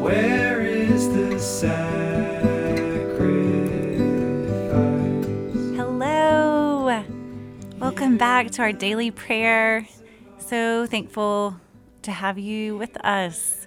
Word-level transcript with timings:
where 0.00 0.60
is 0.60 1.08
the? 1.08 1.38
Hello. 5.76 7.04
Welcome 7.78 8.16
back 8.16 8.50
to 8.52 8.62
our 8.62 8.72
daily 8.72 9.10
prayer. 9.10 9.86
So 10.38 10.86
thankful 10.86 11.56
to 12.02 12.12
have 12.12 12.38
you 12.38 12.76
with 12.76 12.96
us 13.04 13.66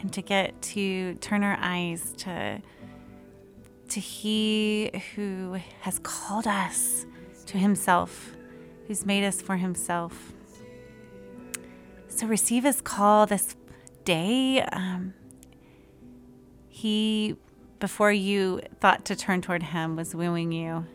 and 0.00 0.12
to 0.12 0.20
get 0.20 0.60
to 0.60 1.14
turn 1.16 1.44
our 1.44 1.56
eyes 1.60 2.12
to 2.18 2.60
to 3.90 4.00
he 4.00 4.90
who 5.14 5.56
has 5.80 5.98
called 6.00 6.46
us 6.46 7.06
to 7.46 7.58
himself, 7.58 8.34
who's 8.86 9.06
made 9.06 9.24
us 9.24 9.40
for 9.40 9.56
himself. 9.56 10.33
So 12.24 12.28
receive 12.28 12.64
his 12.64 12.80
call 12.80 13.26
this 13.26 13.54
day. 14.06 14.62
Um, 14.62 15.12
he, 16.70 17.36
before 17.80 18.12
you 18.12 18.62
thought 18.80 19.04
to 19.04 19.14
turn 19.14 19.42
toward 19.42 19.62
him, 19.62 19.94
was 19.94 20.14
wooing 20.14 20.50
you, 20.50 20.86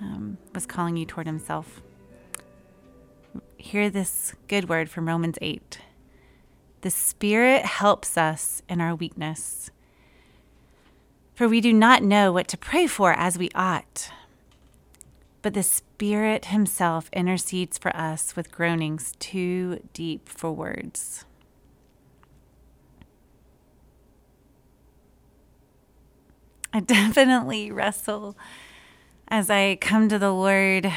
um, 0.00 0.38
was 0.54 0.64
calling 0.64 0.96
you 0.96 1.04
toward 1.04 1.26
himself. 1.26 1.82
Hear 3.58 3.90
this 3.90 4.34
good 4.48 4.66
word 4.66 4.88
from 4.88 5.06
Romans 5.06 5.36
8. 5.42 5.78
The 6.80 6.90
Spirit 6.90 7.66
helps 7.66 8.16
us 8.16 8.62
in 8.66 8.80
our 8.80 8.94
weakness. 8.94 9.70
For 11.34 11.48
we 11.48 11.60
do 11.60 11.74
not 11.74 12.02
know 12.02 12.32
what 12.32 12.48
to 12.48 12.56
pray 12.56 12.86
for 12.86 13.12
as 13.12 13.36
we 13.36 13.50
ought. 13.54 14.10
But 15.46 15.54
the 15.54 15.62
Spirit 15.62 16.46
Himself 16.46 17.08
intercedes 17.12 17.78
for 17.78 17.94
us 17.96 18.34
with 18.34 18.50
groanings 18.50 19.12
too 19.20 19.80
deep 19.92 20.28
for 20.28 20.50
words. 20.50 21.24
I 26.72 26.80
definitely 26.80 27.70
wrestle 27.70 28.36
as 29.28 29.48
I 29.48 29.76
come 29.76 30.08
to 30.08 30.18
the 30.18 30.32
Lord. 30.32 30.92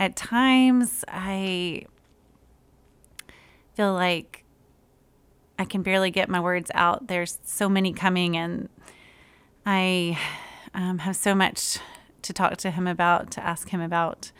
At 0.00 0.16
times, 0.16 1.04
I 1.06 1.84
feel 3.74 3.92
like 3.92 4.42
I 5.60 5.64
can 5.64 5.82
barely 5.82 6.10
get 6.10 6.28
my 6.28 6.40
words 6.40 6.72
out. 6.74 7.06
There's 7.06 7.38
so 7.44 7.68
many 7.68 7.92
coming, 7.92 8.36
and 8.36 8.68
I 9.64 10.18
um, 10.74 10.98
have 10.98 11.14
so 11.14 11.36
much 11.36 11.78
to 12.28 12.32
talk 12.32 12.56
to 12.58 12.70
him 12.70 12.86
about, 12.86 13.30
to 13.32 13.44
ask 13.44 13.70
him 13.70 13.80
about. 13.80 14.30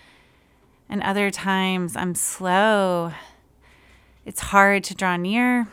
And 0.89 1.03
other 1.03 1.31
times 1.31 1.97
I'm 1.97 2.15
slow. 2.15 3.13
It's 4.25 4.41
hard 4.41 4.85
to 4.85 4.95
draw 4.95 5.17
near. 5.17 5.67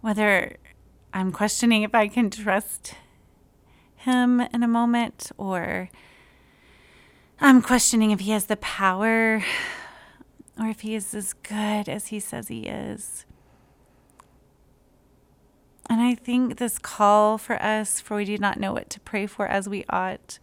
Whether 0.00 0.58
I'm 1.12 1.32
questioning 1.32 1.82
if 1.82 1.94
I 1.94 2.08
can 2.08 2.30
trust 2.30 2.94
him 3.96 4.40
in 4.40 4.62
a 4.62 4.68
moment, 4.68 5.32
or 5.38 5.88
I'm 7.40 7.62
questioning 7.62 8.10
if 8.10 8.20
he 8.20 8.32
has 8.32 8.46
the 8.46 8.56
power 8.56 9.42
or 10.58 10.66
if 10.66 10.80
he 10.80 10.94
is 10.94 11.14
as 11.14 11.32
good 11.32 11.88
as 11.88 12.08
he 12.08 12.20
says 12.20 12.48
he 12.48 12.66
is. 12.66 13.24
And 15.88 16.00
I 16.00 16.14
think 16.14 16.56
this 16.56 16.78
call 16.78 17.38
for 17.38 17.62
us, 17.62 18.00
for 18.00 18.16
we 18.16 18.24
do 18.24 18.38
not 18.38 18.58
know 18.58 18.72
what 18.72 18.88
to 18.90 19.00
pray 19.00 19.26
for 19.26 19.46
as 19.46 19.68
we 19.68 19.84
ought, 19.90 20.38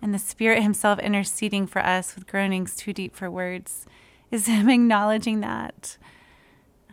and 0.00 0.14
the 0.14 0.18
Spirit 0.18 0.62
Himself 0.62 0.98
interceding 1.00 1.66
for 1.66 1.84
us 1.84 2.14
with 2.14 2.28
groanings 2.28 2.76
too 2.76 2.92
deep 2.92 3.16
for 3.16 3.30
words, 3.30 3.86
is 4.30 4.46
Him 4.48 4.68
acknowledging 4.68 5.40
that. 5.40 5.98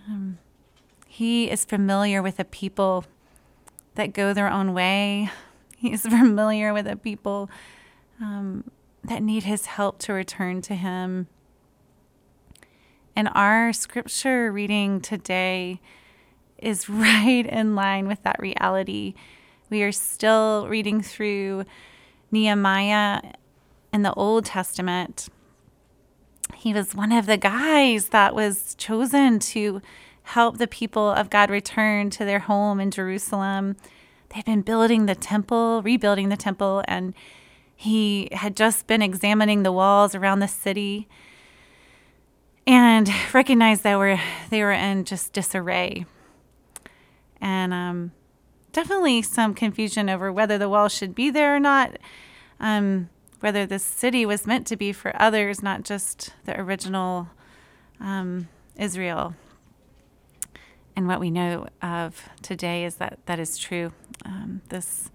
Um, 0.08 0.40
he 1.16 1.50
is 1.50 1.64
familiar 1.64 2.22
with 2.22 2.42
a 2.42 2.44
people 2.44 3.06
that 3.94 4.12
go 4.12 4.34
their 4.34 4.52
own 4.52 4.74
way. 4.74 5.30
He 5.78 5.92
is 5.94 6.02
familiar 6.02 6.74
with 6.74 6.88
a 6.88 6.96
people 6.96 7.50
um, 8.20 8.70
that 9.04 9.22
need 9.22 9.44
His 9.44 9.68
help 9.68 10.00
to 10.00 10.14
return 10.14 10.62
to 10.64 10.74
Him. 10.74 11.28
And 13.16 13.30
our 13.36 13.72
scripture 13.72 14.52
reading 14.52 15.00
today 15.00 15.80
is 16.66 16.90
right 16.90 17.46
in 17.46 17.76
line 17.76 18.08
with 18.08 18.22
that 18.24 18.40
reality. 18.40 19.14
We 19.70 19.84
are 19.84 19.92
still 19.92 20.68
reading 20.68 21.02
through 21.02 21.66
Nehemiah 22.32 23.22
in 23.94 24.02
the 24.02 24.14
Old 24.14 24.46
Testament. 24.46 25.30
He 26.56 26.74
was 26.74 26.96
one 26.96 27.12
of 27.12 27.26
the 27.26 27.38
guys 27.38 28.10
that 28.10 28.36
was 28.36 28.76
chosen 28.76 29.40
to 29.40 29.82
help 30.24 30.58
the 30.58 30.68
people 30.68 31.10
of 31.10 31.30
God 31.30 31.50
return 31.50 32.10
to 32.12 32.26
their 32.26 32.40
home 32.40 32.80
in 32.80 32.92
Jerusalem. 32.92 33.78
They'd 34.30 34.46
been 34.46 34.62
building 34.62 35.06
the 35.06 35.16
temple, 35.16 35.82
rebuilding 35.84 36.30
the 36.30 36.38
temple, 36.38 36.84
and 36.88 37.14
he 37.76 38.30
had 38.32 38.56
just 38.56 38.88
been 38.88 39.02
examining 39.02 39.64
the 39.64 39.72
walls 39.72 40.16
around 40.16 40.40
the 40.40 40.48
city 40.48 41.08
and 42.66 43.10
recognized 43.34 43.84
that 43.84 43.98
were 43.98 44.20
they 44.50 44.64
were 44.64 44.72
in 44.72 45.04
just 45.06 45.34
disarray 45.34 46.06
and 47.42 47.74
um, 47.74 48.12
definitely 48.72 49.22
some 49.22 49.54
confusion 49.54 50.10
over 50.10 50.32
whether 50.32 50.58
the 50.58 50.70
wall 50.70 50.90
should 50.90 51.16
be 51.16 51.30
there 51.30 51.56
or 51.56 51.60
not, 51.60 51.98
um, 52.60 53.10
whether 53.40 53.66
the 53.66 53.80
city 53.80 54.26
was 54.26 54.48
meant 54.48 54.68
to 54.68 54.76
be 54.76 54.92
for 54.92 55.14
others, 55.22 55.62
not 55.62 55.84
just 55.84 56.34
the 56.46 56.60
original 56.60 57.30
um, 58.00 58.48
Israel. 58.76 59.36
And 60.96 61.08
what 61.08 61.20
we 61.20 61.30
know 61.30 61.68
of 61.82 62.30
today 62.42 62.86
is 62.86 62.96
that 62.96 63.20
that 63.26 63.40
is 63.40 63.58
true. 63.58 63.92
Um, 64.24 64.62
this 64.70 65.10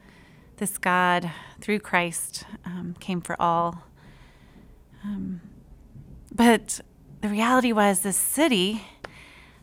this 0.58 0.76
God 0.76 1.30
through 1.60 1.80
Christ 1.80 2.44
um, 2.66 2.94
came 3.00 3.22
for 3.22 3.34
all. 3.40 3.84
Um, 5.02 5.40
but 6.30 6.82
the 7.22 7.28
reality 7.28 7.72
was, 7.72 8.00
this 8.00 8.16
city 8.16 8.82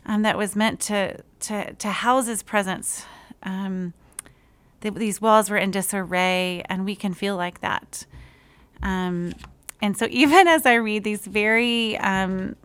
um, 0.08 0.22
that 0.22 0.36
was 0.36 0.56
meant 0.56 0.80
to 0.80 1.18
to 1.40 1.74
to 1.74 1.88
house 1.88 2.26
His 2.26 2.42
presence. 2.42 3.04
Um, 3.42 3.92
the, 4.80 4.90
these 4.90 5.20
walls 5.20 5.50
were 5.50 5.56
in 5.56 5.70
disarray, 5.70 6.62
and 6.68 6.84
we 6.84 6.96
can 6.96 7.12
feel 7.14 7.36
like 7.36 7.60
that. 7.60 8.06
Um, 8.82 9.34
and 9.80 9.96
so, 9.96 10.08
even 10.10 10.48
as 10.48 10.66
I 10.66 10.74
read 10.74 11.04
these 11.04 11.26
very 11.26 11.96
um, 11.98 12.56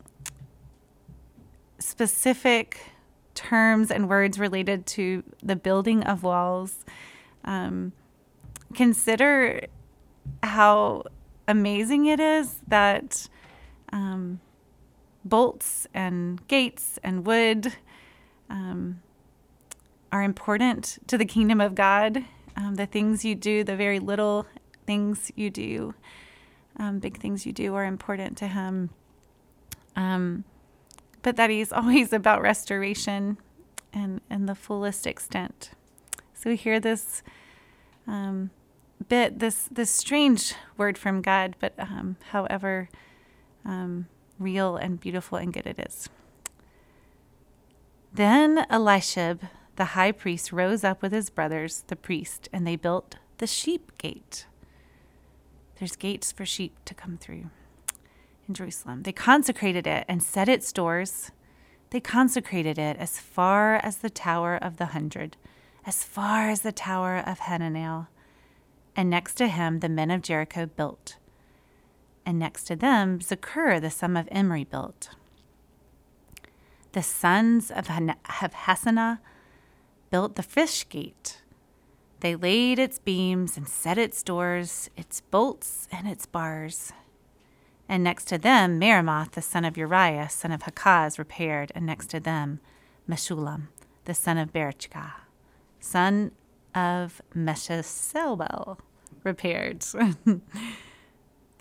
specific 1.80 2.92
terms 3.36 3.92
and 3.92 4.08
words 4.08 4.40
related 4.40 4.86
to 4.86 5.24
the 5.42 5.56
building 5.56 6.04
of 6.04 6.24
walls, 6.24 6.86
um, 7.44 7.92
consider 8.74 9.68
how 10.42 11.04
amazing 11.48 12.06
it 12.06 12.20
is 12.20 12.62
that 12.68 13.28
um, 13.92 14.40
bolts 15.26 15.88
and 15.94 16.46
gates 16.48 17.00
and 17.04 17.26
wood 17.26 17.74
um, 18.50 19.02
are 20.12 20.24
important 20.24 21.00
to 21.08 21.18
the 21.18 21.26
kingdom 21.26 21.62
of 21.62 21.76
God. 21.76 22.24
Um, 22.56 22.76
the 22.76 22.86
things 22.86 23.26
you 23.26 23.36
do, 23.36 23.64
the 23.64 23.76
very 23.76 24.00
little 24.00 24.46
things 24.86 25.32
you 25.36 25.50
do, 25.50 25.96
um, 26.78 27.00
big 27.00 27.20
things 27.20 27.46
you 27.46 27.54
do, 27.54 27.74
are 27.74 27.86
important 27.86 28.38
to 28.38 28.48
Him. 28.48 28.92
Um, 29.96 30.44
but 31.22 31.36
that 31.38 31.50
He's 31.50 31.72
always 31.72 32.14
about 32.14 32.42
restoration 32.42 33.38
and, 33.92 34.22
and 34.30 34.48
the 34.48 34.56
fullest 34.56 35.08
extent. 35.08 35.72
So 36.34 36.50
we 36.50 36.58
hear 36.58 36.80
this 36.80 37.24
um, 38.06 38.52
bit, 39.08 39.40
this 39.40 39.70
this 39.72 39.90
strange 39.90 40.54
word 40.78 40.98
from 40.98 41.22
God, 41.22 41.56
but 41.60 41.74
um, 41.78 42.18
however 42.32 42.90
real 44.44 44.76
and 44.76 45.00
beautiful 45.00 45.38
and 45.38 45.54
good 45.54 45.66
it 45.66 45.80
is. 45.80 46.10
Then 48.14 48.66
Eliashib, 48.70 49.42
the 49.76 49.86
high 49.86 50.12
priest, 50.12 50.52
rose 50.52 50.84
up 50.84 51.02
with 51.02 51.12
his 51.12 51.32
brothers, 51.32 51.84
the 51.88 51.96
priest, 51.96 52.48
and 52.54 52.68
they 52.68 52.76
built 52.76 53.16
the 53.40 53.48
sheep 53.48 53.98
gate. 53.98 54.46
There's 55.80 55.96
gates 55.96 56.32
for 56.32 56.46
sheep 56.46 56.78
to 56.86 56.94
come 56.94 57.18
through 57.18 57.50
in 58.48 58.54
Jerusalem. 58.54 59.04
They 59.04 59.12
consecrated 59.12 59.88
it 59.88 60.06
and 60.08 60.22
set 60.22 60.48
its 60.48 60.72
doors. 60.72 61.32
They 61.90 62.00
consecrated 62.00 62.78
it 62.78 62.98
as 62.98 63.20
far 63.20 63.76
as 63.78 63.98
the 63.98 64.10
Tower 64.10 64.58
of 64.58 64.78
the 64.78 64.88
Hundred, 64.88 65.38
as 65.86 66.04
far 66.04 66.50
as 66.50 66.62
the 66.62 66.72
Tower 66.72 67.18
of 67.18 67.40
Hananel. 67.40 68.08
And 68.96 69.10
next 69.10 69.36
to 69.36 69.48
him, 69.48 69.80
the 69.80 69.90
men 69.90 70.12
of 70.12 70.22
Jericho 70.22 70.68
built. 70.68 71.18
And 72.26 72.40
next 72.40 72.64
to 72.66 72.76
them, 72.76 73.20
Zaccur, 73.20 73.82
the 73.82 73.90
son 73.90 74.16
of 74.16 74.28
Imri, 74.32 74.64
built. 74.64 75.10
The 76.94 77.04
sons 77.04 77.72
of, 77.72 77.88
Hassenaah 77.88 79.20
built 80.12 80.36
the 80.36 80.44
fish 80.44 80.88
gate. 80.88 81.42
They 82.20 82.36
laid 82.36 82.80
its 82.80 83.00
beams 83.00 83.58
and 83.58 83.68
set 83.68 83.98
its 83.98 84.24
doors, 84.24 84.90
its 84.96 85.20
bolts 85.20 85.88
and 85.92 86.08
its 86.08 86.26
bars. 86.26 86.94
And 87.90 88.04
next 88.04 88.26
to 88.26 88.38
them, 88.38 88.80
Meremoth, 88.80 89.32
the 89.32 89.42
son 89.42 89.66
of 89.66 89.76
Uriah, 89.76 90.30
son 90.30 90.52
of 90.52 90.62
Hakkoz, 90.62 91.20
repaired. 91.20 91.72
And 91.76 91.86
next 91.86 92.10
to 92.12 92.20
them, 92.20 92.60
Meshullam, 93.10 93.68
the 94.06 94.14
son 94.14 94.38
of 94.38 94.54
Berachka, 94.54 95.12
son 95.80 96.32
of 96.74 97.22
Meshezabel, 97.36 98.78
repaired. 99.24 99.84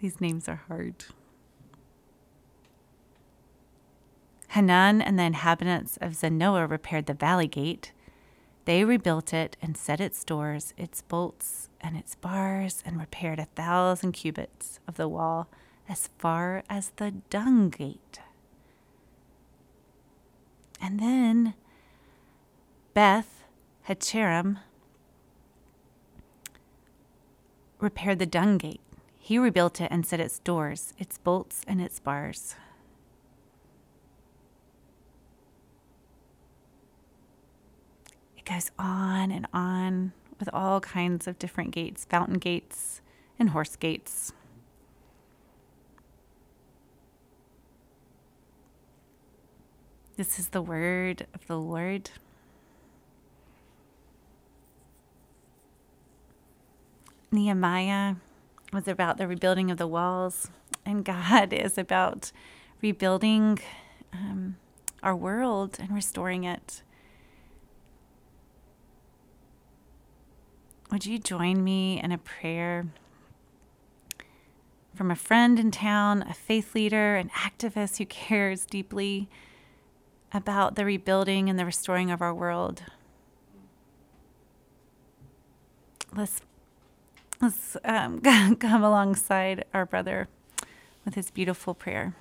These 0.03 0.21
names 0.21 0.49
are 0.49 0.65
hard. 0.67 1.05
Hanan 4.49 5.01
and 5.01 5.17
the 5.17 5.23
inhabitants 5.23 5.97
of 5.99 6.17
Zanoah 6.17 6.69
repaired 6.69 7.07
the 7.07 7.15
valley 7.15 7.47
gate. 7.47 7.93
They 8.65 8.83
rebuilt 8.85 9.33
it 9.33 9.57
and 9.63 9.77
set 9.77 10.01
its 10.01 10.25
doors, 10.25 10.75
its 10.77 11.03
bolts, 11.03 11.69
and 11.81 11.97
its 11.97 12.17
bars, 12.17 12.83
and 12.85 12.99
repaired 12.99 13.39
a 13.39 13.45
thousand 13.45 14.11
cubits 14.11 14.81
of 14.89 14.97
the 14.97 15.07
wall 15.07 15.47
as 15.89 16.11
far 16.19 16.65
as 16.69 16.91
the 16.97 17.13
dung 17.31 17.71
gate. 17.71 18.19
And 20.81 20.99
then 20.99 21.55
Beth 22.93 23.45
Haccherem 23.89 24.59
repaired 27.79 28.19
the 28.19 28.27
dung 28.27 28.59
gate. 28.59 28.81
He 29.33 29.39
rebuilt 29.39 29.81
it 29.81 29.89
and 29.91 30.05
set 30.05 30.21
its 30.21 30.41
doors, 30.41 30.93
its 30.99 31.17
bolts, 31.17 31.63
and 31.67 31.81
its 31.81 31.99
bars. 31.99 32.55
It 38.37 38.45
goes 38.45 38.71
on 38.79 39.31
and 39.31 39.47
on 39.55 40.13
with 40.39 40.51
all 40.53 40.81
kinds 40.81 41.27
of 41.27 41.39
different 41.39 41.71
gates 41.71 42.05
fountain 42.05 42.37
gates 42.37 43.01
and 43.39 43.49
horse 43.49 43.75
gates. 43.75 44.35
This 50.19 50.39
is 50.39 50.49
the 50.49 50.61
word 50.61 51.27
of 51.33 51.47
the 51.47 51.59
Lord. 51.59 52.11
Nehemiah 57.31 58.17
was 58.73 58.89
about 58.89 59.19
the 59.19 59.29
rebuilding 59.29 59.71
of 59.71 59.79
the 59.79 59.87
walls, 59.87 60.51
and 60.85 61.05
God 61.05 61.53
is 61.53 61.77
about 61.79 62.33
rebuilding 62.81 63.59
um, 64.13 64.57
our 65.03 65.15
world 65.15 65.79
and 65.81 65.91
restoring 65.95 66.45
it. 66.45 66.83
Would 70.91 71.07
you 71.07 71.19
join 71.19 71.65
me 71.65 72.01
in 72.03 72.13
a 72.13 72.19
prayer 72.19 72.87
from 74.95 75.11
a 75.11 75.17
friend 75.17 75.59
in 75.59 75.71
town, 75.71 76.23
a 76.23 76.35
faith 76.35 76.75
leader, 76.75 77.17
an 77.17 77.31
activist 77.31 77.97
who 77.97 78.05
cares 78.05 78.67
deeply 78.67 79.31
about 80.35 80.75
the 80.75 80.85
rebuilding 80.85 81.49
and 81.49 81.59
the 81.59 81.65
restoring 81.65 82.11
of 82.11 82.21
our 82.21 82.35
world? 82.35 82.83
Let's 86.15 86.43
let's 87.43 87.77
um, 87.85 88.21
come 88.61 88.85
alongside 88.85 89.65
our 89.75 89.85
brother 89.85 90.29
with 91.05 91.15
his 91.17 91.31
beautiful 91.31 91.75
prayer. 91.75 92.15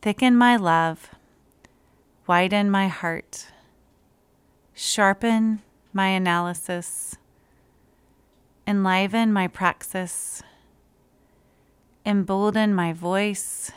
Thicken 0.00 0.36
my 0.36 0.56
love, 0.56 1.10
widen 2.26 2.70
my 2.70 2.88
heart, 2.88 3.48
sharpen 4.72 5.60
my 5.92 6.08
analysis, 6.08 7.16
enliven 8.66 9.32
my 9.32 9.46
praxis, 9.46 10.42
embolden 12.06 12.74
my 12.74 12.92
voice, 12.92 13.70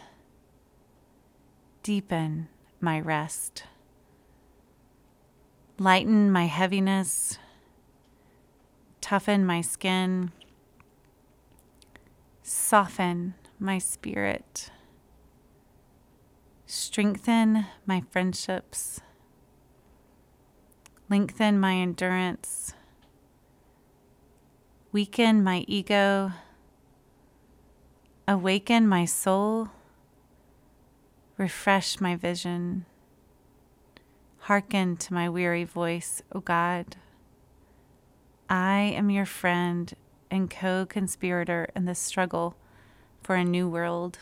deepen 1.84 2.48
my 2.80 3.00
rest, 3.00 3.64
lighten 5.78 6.32
my 6.32 6.46
heaviness 6.46 7.38
toughen 9.08 9.46
my 9.46 9.62
skin, 9.62 10.30
soften 12.44 13.34
my 13.58 13.78
spirit, 13.78 14.70
strengthen 16.66 17.66
my 17.86 18.04
friendships, 18.12 19.00
lengthen 21.10 21.58
my 21.58 21.76
endurance, 21.76 22.74
weaken 24.92 25.42
my 25.42 25.64
ego, 25.70 26.30
awaken 28.28 28.86
my 28.86 29.06
soul, 29.06 29.70
refresh 31.38 32.02
my 32.02 32.14
vision. 32.14 32.86
Hearken 34.40 34.98
to 34.98 35.14
my 35.14 35.30
weary 35.30 35.64
voice, 35.64 36.22
O 36.34 36.42
God. 36.42 36.98
I 38.50 38.80
am 38.96 39.10
your 39.10 39.26
friend 39.26 39.94
and 40.32 40.50
co 40.50 40.86
conspirator 40.86 41.70
in 41.76 41.86
the 41.86 41.96
struggle 41.96 42.56
for 43.22 43.36
a 43.36 43.44
new 43.44 43.68
world. 43.68 44.20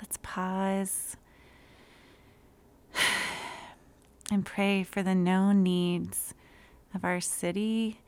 Let's 0.00 0.18
pause 0.22 1.16
and 4.30 4.44
pray 4.44 4.82
for 4.82 5.02
the 5.02 5.14
known 5.14 5.62
needs 5.62 6.34
of 6.92 7.04
our 7.04 7.20
city, 7.20 8.00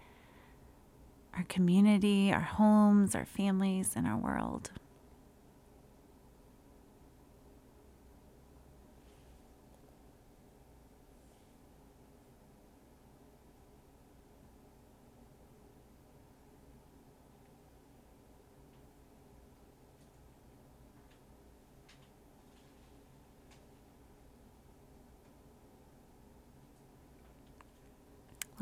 our 1.37 1.44
community, 1.44 2.32
our 2.32 2.41
homes, 2.41 3.15
our 3.15 3.25
families, 3.25 3.93
and 3.94 4.09
our 4.09 4.17
world. 4.17 4.73